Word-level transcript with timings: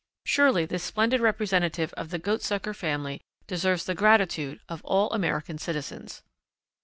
Surely 0.25 0.65
this 0.65 0.81
splendid 0.83 1.21
representative 1.21 1.93
of 1.93 2.09
the 2.09 2.17
Goatsucker 2.17 2.75
family 2.75 3.21
deserves 3.45 3.85
the 3.85 3.93
gratitude 3.93 4.59
of 4.67 4.81
all 4.83 5.11
American 5.11 5.59
citizens. 5.59 6.23